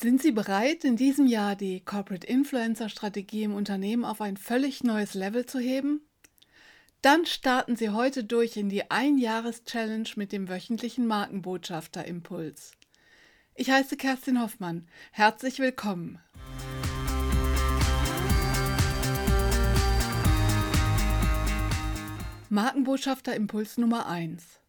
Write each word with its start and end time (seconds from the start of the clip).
Sind 0.00 0.22
Sie 0.22 0.30
bereit, 0.30 0.84
in 0.84 0.94
diesem 0.94 1.26
Jahr 1.26 1.56
die 1.56 1.80
Corporate 1.80 2.24
Influencer 2.24 2.88
Strategie 2.88 3.42
im 3.42 3.52
Unternehmen 3.52 4.04
auf 4.04 4.20
ein 4.20 4.36
völlig 4.36 4.84
neues 4.84 5.14
Level 5.14 5.44
zu 5.44 5.58
heben? 5.58 6.08
Dann 7.02 7.26
starten 7.26 7.74
Sie 7.74 7.90
heute 7.90 8.22
durch 8.22 8.56
in 8.56 8.68
die 8.68 8.92
Ein-Jahres-Challenge 8.92 10.08
mit 10.14 10.30
dem 10.30 10.48
wöchentlichen 10.48 11.08
Markenbotschafter-Impuls. 11.08 12.74
Ich 13.56 13.72
heiße 13.72 13.96
Kerstin 13.96 14.40
Hoffmann. 14.40 14.86
Herzlich 15.10 15.58
willkommen. 15.58 16.20
Markenbotschafter 22.50 23.34
Impuls 23.34 23.78
Nummer 23.78 24.06
1. 24.06 24.60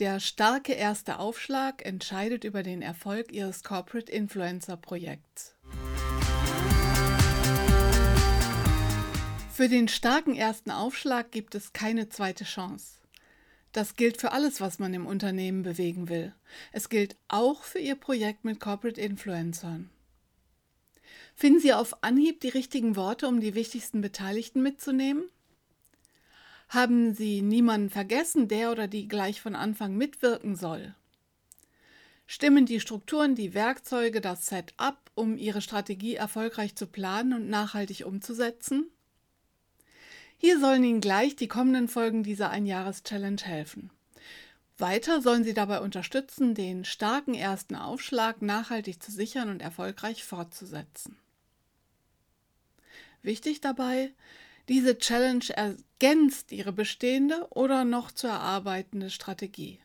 Der 0.00 0.18
starke 0.18 0.72
erste 0.72 1.20
Aufschlag 1.20 1.86
entscheidet 1.86 2.42
über 2.42 2.64
den 2.64 2.82
Erfolg 2.82 3.30
Ihres 3.30 3.62
Corporate 3.62 4.10
Influencer 4.10 4.76
Projekts. 4.76 5.54
Für 9.52 9.68
den 9.68 9.86
starken 9.86 10.34
ersten 10.34 10.72
Aufschlag 10.72 11.30
gibt 11.30 11.54
es 11.54 11.72
keine 11.72 12.08
zweite 12.08 12.42
Chance. 12.42 13.02
Das 13.70 13.94
gilt 13.94 14.20
für 14.20 14.32
alles, 14.32 14.60
was 14.60 14.80
man 14.80 14.92
im 14.94 15.06
Unternehmen 15.06 15.62
bewegen 15.62 16.08
will. 16.08 16.34
Es 16.72 16.88
gilt 16.88 17.16
auch 17.28 17.62
für 17.62 17.78
Ihr 17.78 17.94
Projekt 17.94 18.44
mit 18.44 18.58
Corporate 18.58 19.00
Influencern. 19.00 19.90
Finden 21.36 21.60
Sie 21.60 21.72
auf 21.72 22.02
Anhieb 22.02 22.40
die 22.40 22.48
richtigen 22.48 22.96
Worte, 22.96 23.28
um 23.28 23.38
die 23.38 23.54
wichtigsten 23.54 24.00
Beteiligten 24.00 24.60
mitzunehmen? 24.60 25.30
Haben 26.74 27.14
Sie 27.14 27.40
niemanden 27.40 27.88
vergessen, 27.88 28.48
der 28.48 28.72
oder 28.72 28.88
die 28.88 29.06
gleich 29.06 29.40
von 29.40 29.54
Anfang 29.54 29.96
mitwirken 29.96 30.56
soll? 30.56 30.96
Stimmen 32.26 32.66
die 32.66 32.80
Strukturen, 32.80 33.36
die 33.36 33.54
Werkzeuge, 33.54 34.20
das 34.20 34.46
Setup, 34.46 34.98
um 35.14 35.36
Ihre 35.36 35.60
Strategie 35.60 36.16
erfolgreich 36.16 36.74
zu 36.74 36.88
planen 36.88 37.32
und 37.32 37.48
nachhaltig 37.48 38.04
umzusetzen? 38.04 38.90
Hier 40.36 40.58
sollen 40.58 40.82
Ihnen 40.82 41.00
gleich 41.00 41.36
die 41.36 41.46
kommenden 41.46 41.86
Folgen 41.86 42.24
dieser 42.24 42.50
Einjahres-Challenge 42.50 43.40
helfen. 43.40 43.90
Weiter 44.76 45.22
sollen 45.22 45.44
Sie 45.44 45.54
dabei 45.54 45.78
unterstützen, 45.78 46.56
den 46.56 46.84
starken 46.84 47.34
ersten 47.34 47.76
Aufschlag 47.76 48.42
nachhaltig 48.42 49.00
zu 49.00 49.12
sichern 49.12 49.48
und 49.48 49.62
erfolgreich 49.62 50.24
fortzusetzen. 50.24 51.16
Wichtig 53.22 53.60
dabei, 53.60 54.10
diese 54.68 54.98
Challenge 54.98 55.44
ergänzt 55.50 56.52
Ihre 56.52 56.72
bestehende 56.72 57.46
oder 57.50 57.84
noch 57.84 58.10
zu 58.12 58.26
erarbeitende 58.26 59.10
Strategie. 59.10 59.78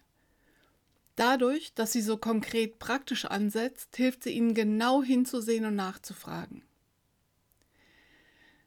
Dadurch, 1.15 1.73
dass 1.73 1.91
sie 1.91 2.01
so 2.01 2.15
konkret 2.15 2.79
praktisch 2.79 3.25
ansetzt, 3.25 3.97
hilft 3.97 4.23
sie 4.23 4.31
Ihnen 4.31 4.53
genau 4.53 5.03
hinzusehen 5.03 5.65
und 5.65 5.75
nachzufragen. 5.75 6.63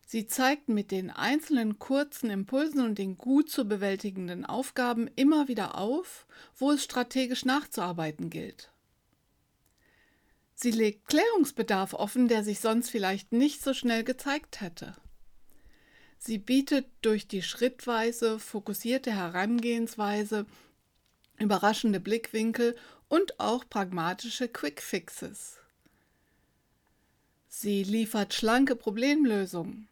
Sie 0.06 0.26
zeigt 0.26 0.68
mit 0.68 0.90
den 0.90 1.08
einzelnen 1.08 1.78
kurzen 1.78 2.28
Impulsen 2.28 2.84
und 2.84 2.98
den 2.98 3.16
gut 3.16 3.48
zu 3.48 3.64
bewältigenden 3.64 4.44
Aufgaben 4.44 5.08
immer 5.16 5.48
wieder 5.48 5.78
auf, 5.78 6.26
wo 6.54 6.72
es 6.72 6.84
strategisch 6.84 7.46
nachzuarbeiten 7.46 8.28
gilt. 8.28 8.70
Sie 10.54 10.72
legt 10.72 11.08
Klärungsbedarf 11.08 11.94
offen, 11.94 12.28
der 12.28 12.44
sich 12.44 12.60
sonst 12.60 12.90
vielleicht 12.90 13.32
nicht 13.32 13.64
so 13.64 13.72
schnell 13.72 14.04
gezeigt 14.04 14.60
hätte. 14.60 14.94
Sie 16.24 16.38
bietet 16.38 16.86
durch 17.00 17.26
die 17.26 17.42
schrittweise 17.42 18.38
fokussierte 18.38 19.10
Herangehensweise 19.10 20.46
überraschende 21.40 21.98
Blickwinkel 21.98 22.76
und 23.08 23.40
auch 23.40 23.68
pragmatische 23.68 24.46
Quick 24.46 24.80
Fixes. 24.80 25.58
Sie 27.48 27.82
liefert 27.82 28.34
schlanke 28.34 28.76
Problemlösungen. 28.76 29.88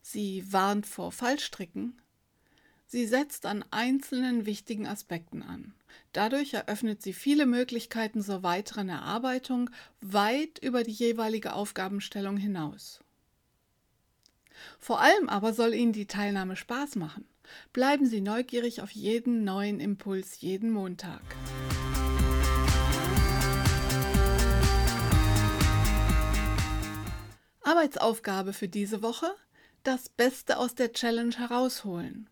Sie 0.00 0.52
warnt 0.52 0.84
vor 0.84 1.12
Fallstricken. 1.12 1.96
Sie 2.88 3.06
setzt 3.06 3.46
an 3.46 3.64
einzelnen 3.70 4.46
wichtigen 4.46 4.88
Aspekten 4.88 5.44
an. 5.44 5.74
Dadurch 6.12 6.54
eröffnet 6.54 7.02
sie 7.02 7.12
viele 7.12 7.46
Möglichkeiten 7.46 8.20
zur 8.20 8.42
weiteren 8.42 8.88
Erarbeitung 8.88 9.70
weit 10.00 10.58
über 10.58 10.82
die 10.82 10.90
jeweilige 10.90 11.52
Aufgabenstellung 11.52 12.36
hinaus. 12.36 12.98
Vor 14.78 15.00
allem 15.00 15.28
aber 15.28 15.52
soll 15.52 15.74
Ihnen 15.74 15.92
die 15.92 16.06
Teilnahme 16.06 16.56
Spaß 16.56 16.96
machen. 16.96 17.26
Bleiben 17.72 18.06
Sie 18.06 18.20
neugierig 18.20 18.80
auf 18.80 18.90
jeden 18.90 19.44
neuen 19.44 19.80
Impuls 19.80 20.40
jeden 20.40 20.70
Montag. 20.70 21.22
Arbeitsaufgabe 27.62 28.52
für 28.52 28.68
diese 28.68 29.02
Woche? 29.02 29.34
Das 29.82 30.08
Beste 30.08 30.58
aus 30.58 30.74
der 30.74 30.92
Challenge 30.92 31.36
herausholen. 31.36 32.28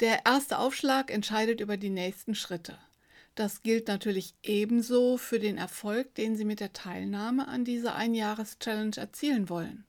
Der 0.00 0.26
erste 0.26 0.58
Aufschlag 0.58 1.10
entscheidet 1.10 1.60
über 1.60 1.76
die 1.76 1.90
nächsten 1.90 2.34
Schritte. 2.34 2.76
Das 3.34 3.62
gilt 3.62 3.88
natürlich 3.88 4.34
ebenso 4.42 5.16
für 5.16 5.38
den 5.38 5.58
Erfolg, 5.58 6.14
den 6.16 6.36
Sie 6.36 6.44
mit 6.44 6.60
der 6.60 6.72
Teilnahme 6.72 7.48
an 7.48 7.64
dieser 7.64 7.94
Einjahres-Challenge 7.94 8.96
erzielen 8.96 9.48
wollen. 9.48 9.86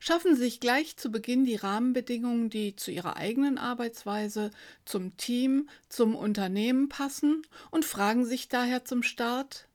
Schaffen 0.00 0.36
sich 0.36 0.60
gleich 0.60 0.96
zu 0.96 1.10
Beginn 1.10 1.44
die 1.44 1.56
Rahmenbedingungen, 1.56 2.50
die 2.50 2.76
zu 2.76 2.90
Ihrer 2.90 3.16
eigenen 3.16 3.58
Arbeitsweise, 3.58 4.50
zum 4.84 5.16
Team, 5.16 5.68
zum 5.88 6.14
Unternehmen 6.14 6.88
passen 6.88 7.42
und 7.70 7.84
fragen 7.84 8.24
sich 8.24 8.48
daher 8.48 8.84
zum 8.84 9.02
Start, 9.02 9.68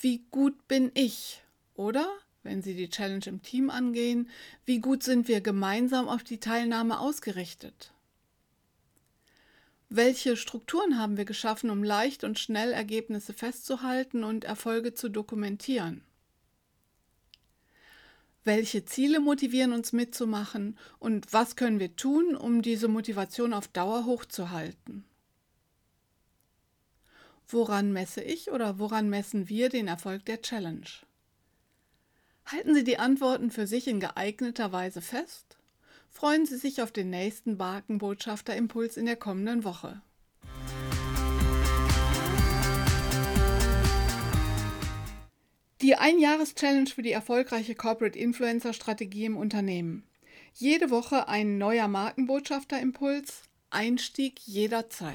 wie 0.00 0.24
gut 0.30 0.68
bin 0.68 0.90
ich? 0.94 1.42
Oder, 1.74 2.08
wenn 2.42 2.62
Sie 2.62 2.74
die 2.74 2.90
Challenge 2.90 3.24
im 3.26 3.42
Team 3.42 3.70
angehen, 3.70 4.28
wie 4.64 4.80
gut 4.80 5.02
sind 5.02 5.28
wir 5.28 5.40
gemeinsam 5.40 6.08
auf 6.08 6.22
die 6.22 6.40
Teilnahme 6.40 7.00
ausgerichtet? 7.00 7.92
Welche 9.88 10.36
Strukturen 10.36 10.98
haben 10.98 11.16
wir 11.16 11.24
geschaffen, 11.24 11.70
um 11.70 11.84
leicht 11.84 12.24
und 12.24 12.38
schnell 12.38 12.72
Ergebnisse 12.72 13.32
festzuhalten 13.32 14.24
und 14.24 14.44
Erfolge 14.44 14.94
zu 14.94 15.08
dokumentieren? 15.08 16.02
Welche 18.46 18.84
Ziele 18.84 19.18
motivieren 19.18 19.72
uns 19.72 19.92
mitzumachen 19.92 20.78
und 21.00 21.32
was 21.32 21.56
können 21.56 21.80
wir 21.80 21.96
tun, 21.96 22.36
um 22.36 22.62
diese 22.62 22.86
Motivation 22.86 23.52
auf 23.52 23.66
Dauer 23.66 24.04
hochzuhalten? 24.04 25.04
Woran 27.48 27.92
messe 27.92 28.22
ich 28.22 28.52
oder 28.52 28.78
woran 28.78 29.10
messen 29.10 29.48
wir 29.48 29.68
den 29.68 29.88
Erfolg 29.88 30.24
der 30.26 30.42
Challenge? 30.42 30.86
Halten 32.44 32.72
Sie 32.72 32.84
die 32.84 33.00
Antworten 33.00 33.50
für 33.50 33.66
sich 33.66 33.88
in 33.88 33.98
geeigneter 33.98 34.70
Weise 34.70 35.00
fest? 35.00 35.56
Freuen 36.08 36.46
Sie 36.46 36.56
sich 36.56 36.80
auf 36.82 36.92
den 36.92 37.10
nächsten 37.10 37.58
Barkenbotschafter-Impuls 37.58 38.96
in 38.96 39.06
der 39.06 39.16
kommenden 39.16 39.64
Woche. 39.64 40.02
Die 45.86 45.94
Ein-Jahres-Challenge 45.94 46.90
für 46.90 47.02
die 47.02 47.12
erfolgreiche 47.12 47.76
Corporate 47.76 48.18
Influencer-Strategie 48.18 49.26
im 49.26 49.36
Unternehmen. 49.36 50.02
Jede 50.52 50.90
Woche 50.90 51.28
ein 51.28 51.58
neuer 51.58 51.86
Markenbotschafter-Impuls. 51.86 53.44
Einstieg 53.70 54.40
jederzeit. 54.40 55.14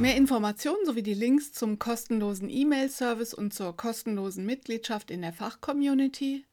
Mehr 0.00 0.16
Informationen 0.16 0.84
sowie 0.84 1.04
die 1.04 1.14
Links 1.14 1.52
zum 1.52 1.78
kostenlosen 1.78 2.50
E-Mail-Service 2.50 3.32
und 3.32 3.54
zur 3.54 3.76
kostenlosen 3.76 4.44
Mitgliedschaft 4.44 5.12
in 5.12 5.22
der 5.22 5.32
Fachcommunity 5.32 6.44